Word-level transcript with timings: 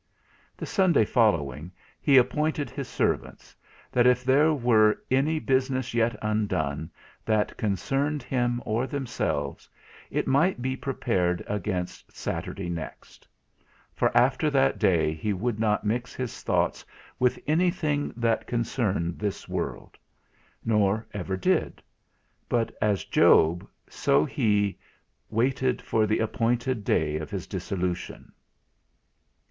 The 0.57 0.65
Sunday 0.65 1.05
following, 1.05 1.71
he 2.01 2.17
appointed 2.17 2.71
his 2.71 2.87
servants, 2.87 3.55
that 3.91 4.07
if 4.07 4.23
there 4.23 4.51
were 4.51 4.97
any 5.11 5.37
business 5.37 5.93
yet 5.93 6.15
undone, 6.23 6.89
that 7.23 7.55
concerned 7.55 8.23
him 8.23 8.63
or 8.65 8.87
themselves, 8.87 9.69
it 10.09 10.25
should 10.25 10.59
be 10.59 10.75
prepared 10.75 11.43
against 11.45 12.17
Saturday 12.17 12.67
next; 12.67 13.27
for 13.93 14.09
after 14.17 14.49
that 14.49 14.79
day 14.79 15.13
he 15.13 15.33
would 15.33 15.59
not 15.59 15.85
mix 15.85 16.15
his 16.15 16.41
thoughts 16.41 16.83
with 17.19 17.37
any 17.45 17.69
thing 17.69 18.11
that 18.17 18.47
concerned 18.47 19.19
this 19.19 19.47
world; 19.47 19.99
nor 20.65 21.05
ever 21.13 21.37
did; 21.37 21.79
but, 22.49 22.75
as 22.81 23.03
Job, 23.05 23.67
so 23.87 24.25
he 24.25 24.79
"waited 25.29 25.79
for 25.79 26.07
the 26.07 26.17
appointed 26.17 26.83
day 26.83 27.17
of 27.17 27.29
his 27.29 27.45
dissolution." 27.45 28.31